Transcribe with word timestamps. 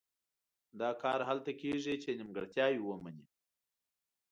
دا 0.79 0.89
کار 1.03 1.19
هله 1.29 1.51
کېږي 1.61 1.93
چې 2.03 2.09
نیمګړتیاوې 2.19 2.79
ومني. 2.83 3.25